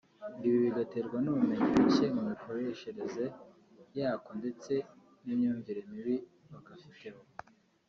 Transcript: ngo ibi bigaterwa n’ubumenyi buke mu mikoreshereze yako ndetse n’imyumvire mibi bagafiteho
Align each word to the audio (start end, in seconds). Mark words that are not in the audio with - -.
ngo 0.35 0.43
ibi 0.47 0.57
bigaterwa 0.65 1.17
n’ubumenyi 1.21 1.67
buke 1.75 2.05
mu 2.15 2.21
mikoreshereze 2.29 3.23
yako 3.99 4.29
ndetse 4.39 4.73
n’imyumvire 5.25 5.81
mibi 5.91 6.15
bagafiteho 6.51 7.21